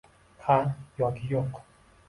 –“Ha” 0.45 0.55
yoki 1.03 1.31
“yo‘q”? 1.35 1.65